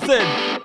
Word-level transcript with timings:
nothing. 0.00 0.55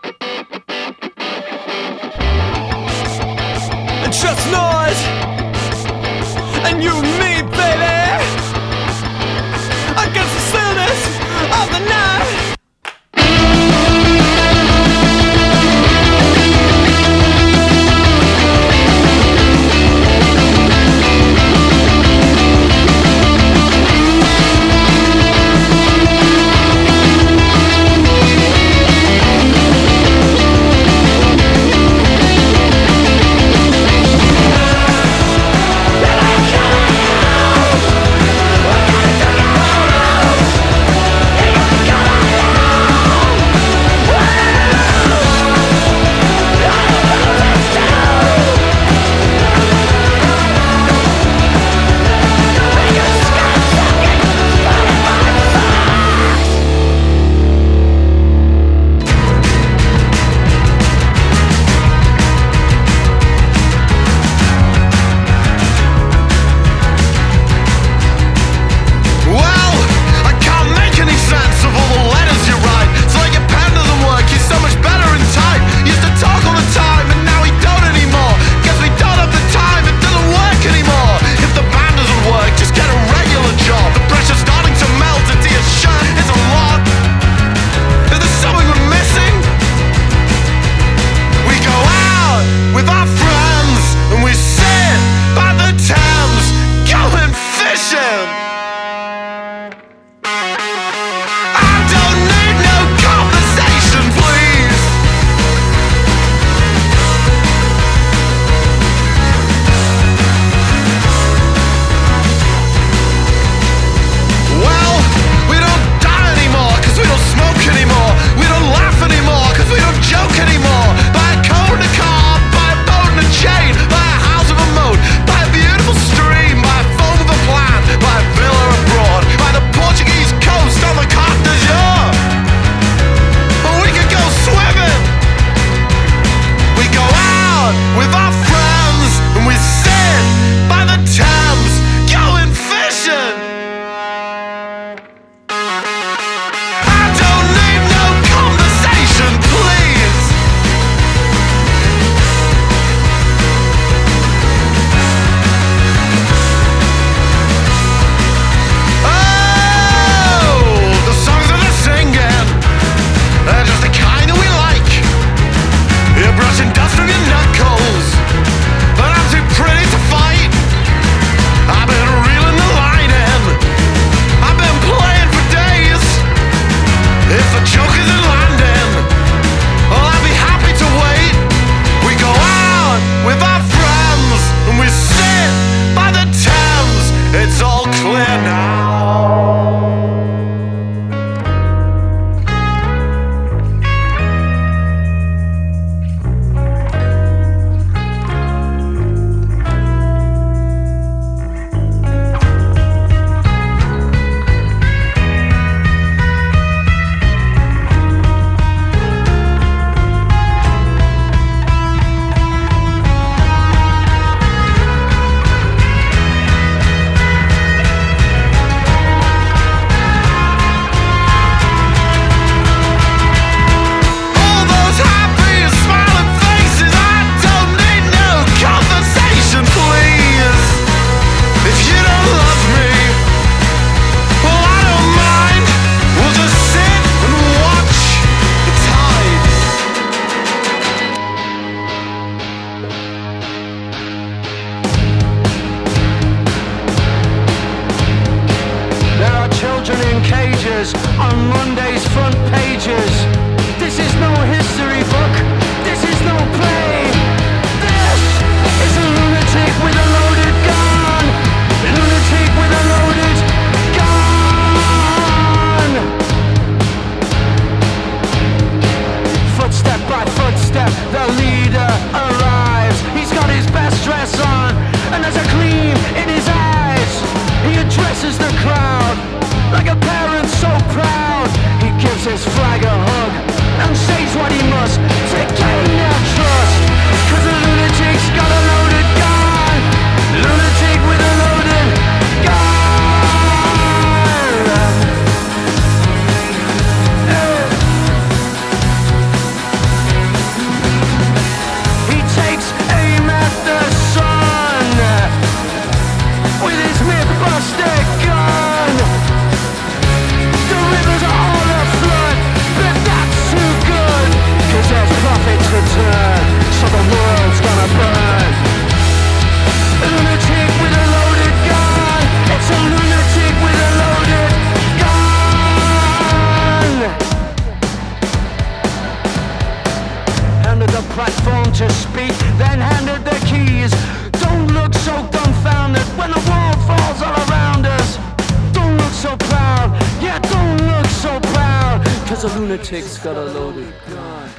Lunatic's 342.92 343.18
got 343.20 343.38
a 343.38 343.46
loaded 343.46 343.94
gun. 344.10 344.50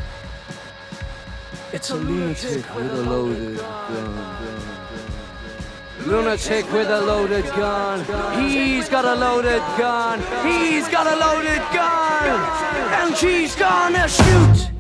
It's 1.70 1.90
a 1.90 1.96
lunatic 1.96 2.74
with 2.74 2.90
a 2.90 3.02
loaded 3.02 3.58
gun. 3.58 4.62
Lunatic 6.06 6.72
with 6.72 6.88
a 6.88 7.00
loaded 7.02 7.44
gun. 7.44 8.00
He's 8.40 8.88
got 8.88 9.04
a 9.04 9.14
loaded 9.14 9.60
gun. 9.76 10.20
He's 10.46 10.88
got 10.88 11.06
a 11.06 11.16
loaded 11.16 11.62
gun. 11.74 12.40
And 13.02 13.14
she's 13.16 13.54
gonna 13.54 14.08
shoot. 14.08 14.71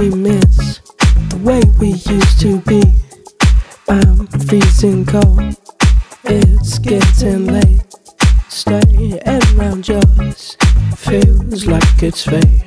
We 0.00 0.08
miss 0.08 0.80
the 1.28 1.38
way 1.44 1.60
we 1.78 1.88
used 1.88 2.40
to 2.40 2.58
be. 2.60 2.82
I'm 3.86 4.26
freezing 4.48 5.04
cold, 5.04 5.54
it's 6.24 6.78
getting 6.78 7.48
late. 7.48 7.82
Stay 8.48 9.20
around 9.26 9.86
yours 9.88 10.56
feels 10.96 11.66
like 11.66 12.02
it's 12.02 12.24
fate. 12.24 12.62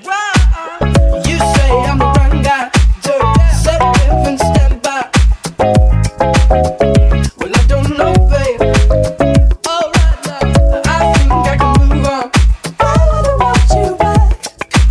You 1.26 1.40
say 1.40 1.72
I'm 1.90 1.98
the 1.98 2.06
wrong 2.06 2.44
guy, 2.44 2.70
dirty, 3.02 3.50
set, 3.64 3.82
and 4.28 4.38
stand 4.38 4.82
by. 4.84 5.10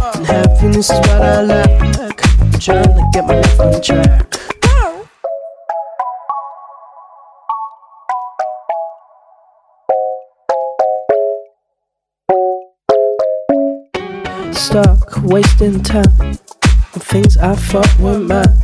Uh. 0.00 0.24
happiness 0.24 0.90
is 0.90 0.98
what 0.98 1.22
I 1.22 1.40
love. 1.42 1.71
stuck, 14.72 15.22
wasting 15.24 15.82
time 15.82 16.38
on 16.94 17.00
things 17.12 17.36
I 17.36 17.54
thought 17.54 17.94
were 17.98 18.18
mine. 18.18 18.56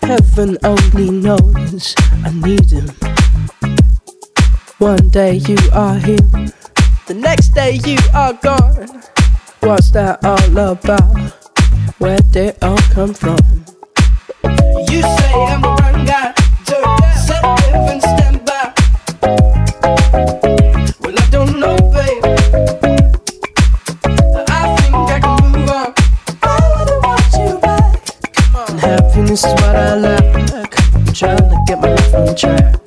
Heaven 0.00 0.56
only 0.62 1.10
knows 1.10 1.96
I 2.24 2.30
need 2.32 2.70
him. 2.70 2.88
One 4.78 5.08
day 5.08 5.34
you 5.48 5.58
are 5.72 5.98
here, 5.98 6.30
the 7.08 7.14
next 7.14 7.48
day 7.54 7.80
you 7.84 7.98
are 8.14 8.34
gone. 8.34 9.02
What's 9.58 9.90
that 9.90 10.24
all 10.24 10.70
about? 10.70 11.18
Where 11.98 12.18
did 12.30 12.54
it 12.54 12.62
all 12.62 12.78
come 12.94 13.12
from? 13.12 13.38
You 14.90 15.02
say 15.02 15.32
I'm 15.34 15.60
the 15.60 15.76
wrong 15.80 16.04
guy, 16.06 16.34
dirt, 16.66 16.86
set 17.26 17.42
difference. 17.66 18.05
happiness 29.16 29.44
is 29.44 29.52
what 29.54 29.76
I 29.76 29.94
lack. 29.96 30.94
I'm 30.94 31.06
trying 31.14 31.38
to 31.38 31.64
get 31.66 31.80
my 31.80 31.88
life 31.88 32.14
on 32.14 32.36
track. 32.36 32.85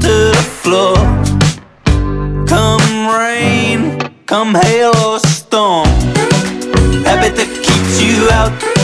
To 0.00 0.32
the 0.36 0.46
floor. 0.62 0.94
Come 2.46 3.08
rain, 3.08 3.98
come 4.26 4.54
hail 4.54 4.92
or 5.06 5.18
storm, 5.20 5.86
habit 7.04 7.34
that 7.36 7.50
keeps 7.62 8.02
you 8.02 8.30
out 8.30 8.74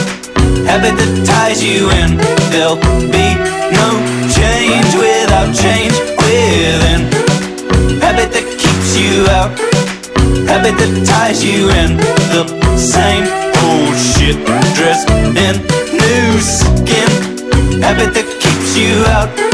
habit 0.71 0.95
that 0.95 1.13
ties 1.27 1.63
you 1.63 1.89
in. 2.01 2.17
There'll 2.51 2.79
be 3.11 3.27
no 3.75 3.87
change 4.31 4.91
without 4.95 5.51
change 5.51 5.95
within. 6.21 7.01
Habit 7.99 8.31
that 8.35 8.47
keeps 8.61 8.91
you 8.95 9.27
out. 9.39 9.51
Habit 10.47 10.75
that 10.79 10.93
ties 11.05 11.43
you 11.43 11.69
in. 11.81 11.97
The 12.31 12.43
same 12.77 13.25
old 13.67 13.95
shit 13.99 14.37
dressed 14.77 15.09
in 15.45 15.59
new 15.91 16.39
skin. 16.39 17.11
Habit 17.81 18.13
that 18.15 18.27
keeps 18.39 18.77
you 18.77 19.03
out. 19.17 19.50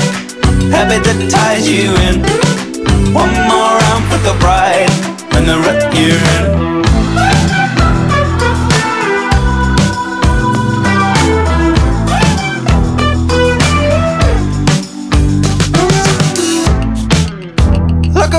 Habit 0.77 1.03
that 1.05 1.19
ties 1.31 1.67
you 1.67 1.89
in. 2.05 2.21
One 3.11 3.33
more 3.49 3.73
round 3.81 4.05
for 4.11 4.19
the 4.21 4.35
bride 4.39 4.93
and 5.33 5.43
the 5.49 5.57
rut 5.57 5.81
you're 5.97 6.21
in. 6.37 6.57
Like 18.13 18.33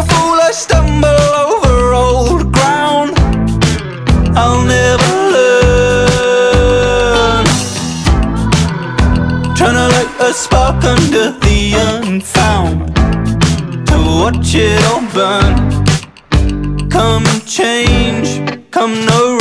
watch 14.31 14.55
it 14.55 14.85
all 14.85 15.01
burn. 15.15 16.91
Come 16.91 17.25
change, 17.47 18.29
come 18.71 18.93
no 19.07 19.38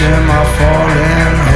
in 0.00 0.26
my 0.26 0.44
falling 0.56 1.51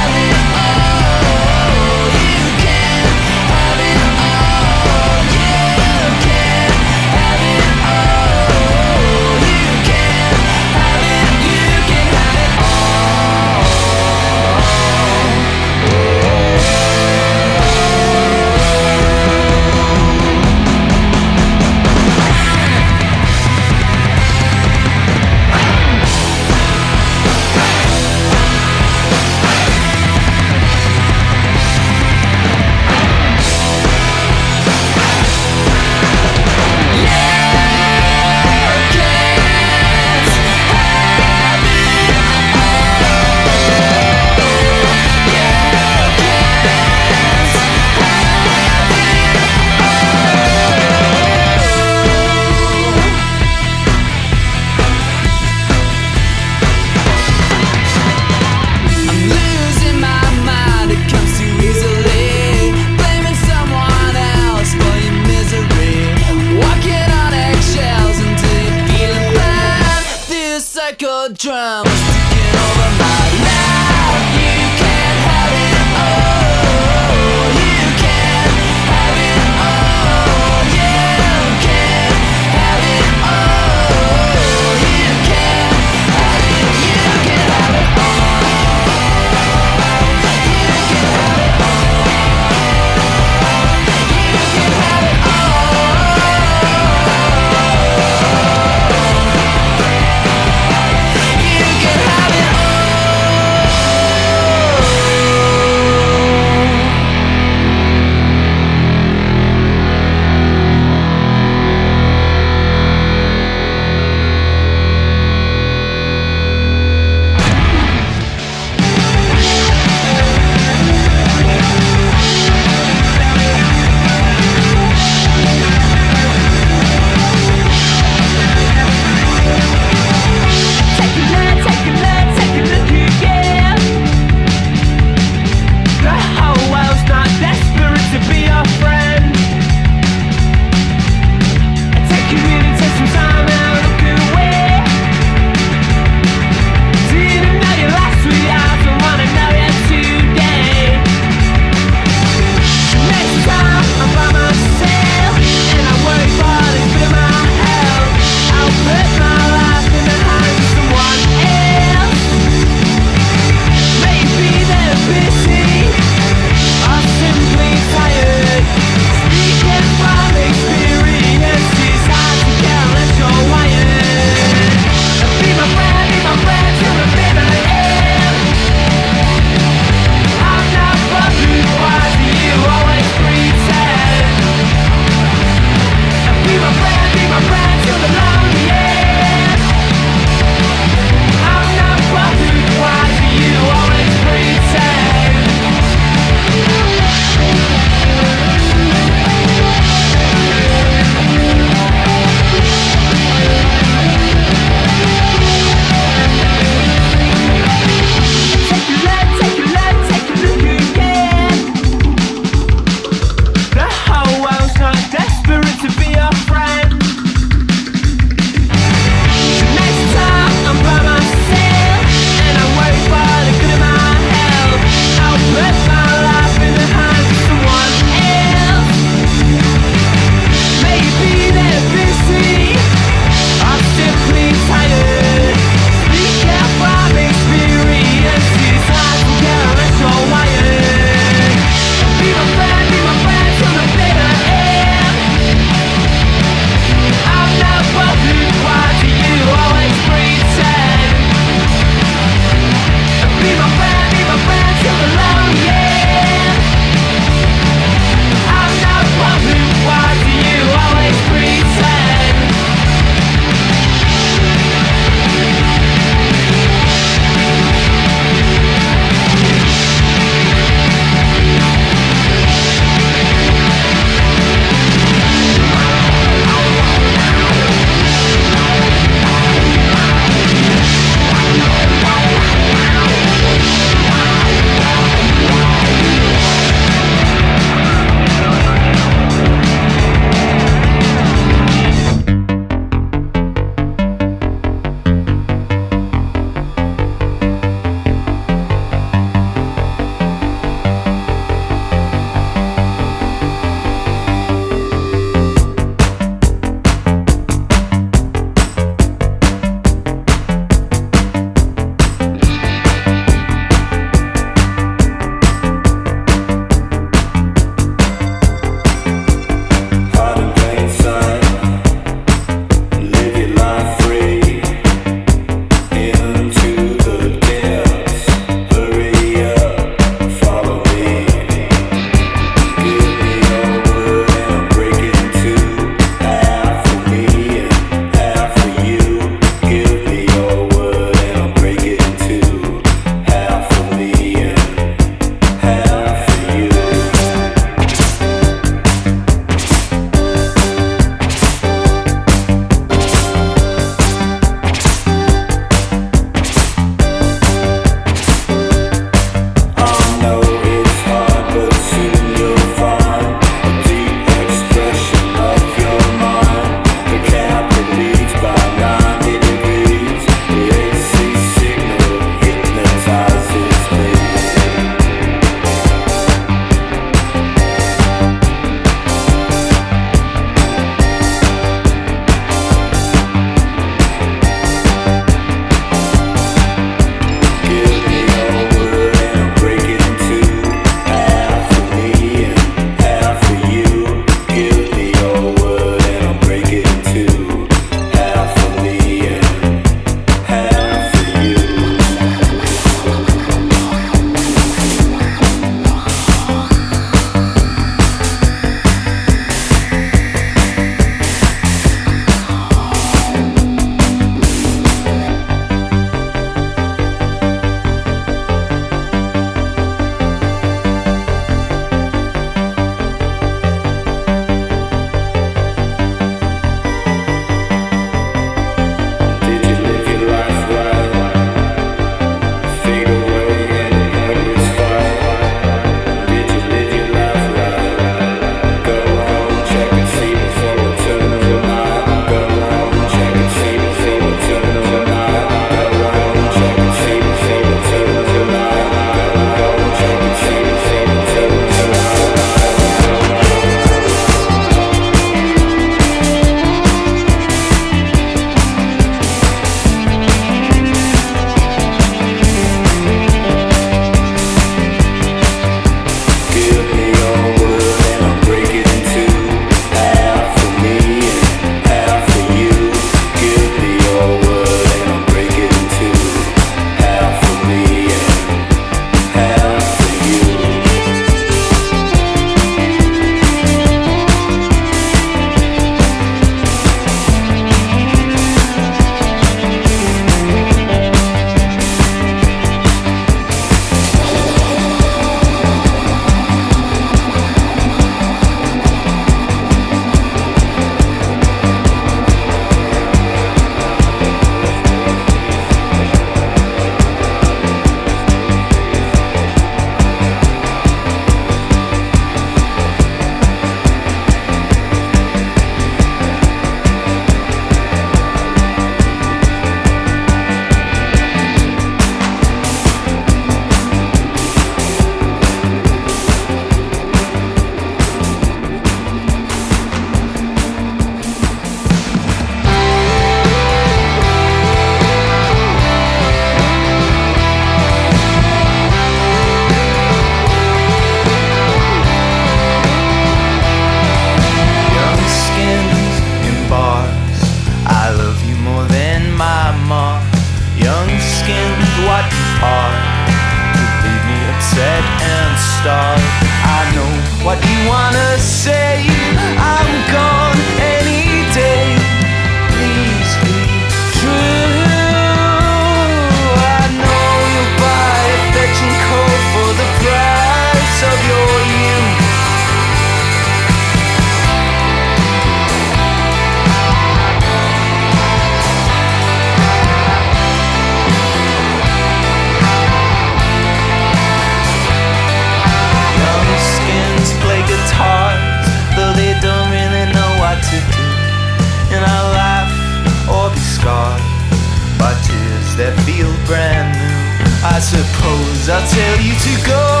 suppose 597.81 598.69
I'll 598.69 598.87
tell 598.87 599.19
you 599.19 599.33
to 599.33 599.65
go. 599.67 600.00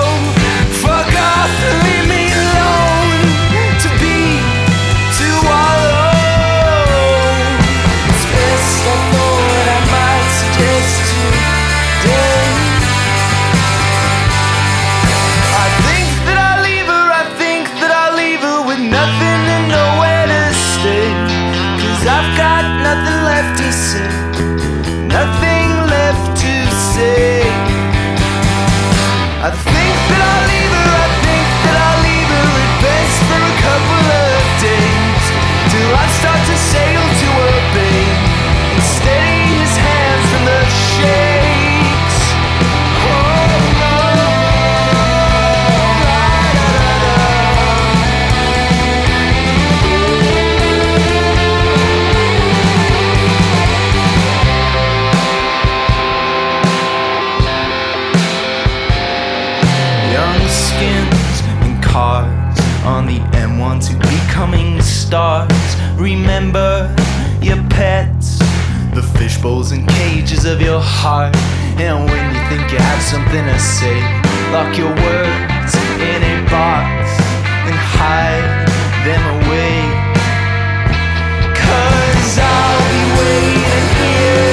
and 69.43 69.87
cages 69.89 70.45
of 70.45 70.61
your 70.61 70.79
heart. 70.79 71.35
And 71.81 72.05
when 72.05 72.35
you 72.35 72.41
think 72.47 72.71
you 72.71 72.77
have 72.77 73.01
something 73.01 73.43
to 73.43 73.57
say, 73.57 73.97
lock 74.53 74.77
your 74.77 74.93
words 75.01 75.73
in 75.97 76.21
a 76.21 76.37
box 76.45 77.09
and 77.65 77.75
hide 77.97 78.67
them 79.01 79.23
away. 79.41 79.81
Cause 81.57 82.37
I'll 82.37 82.85
be 82.93 83.03
waiting 83.17 83.87
here. 83.97 84.50